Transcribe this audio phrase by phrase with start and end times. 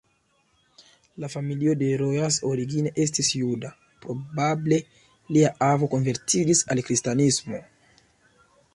[1.23, 3.73] La familio de Rojas origine estis juda,
[4.07, 4.83] probable
[5.37, 7.65] lia avo konvertiĝis al kristanismo.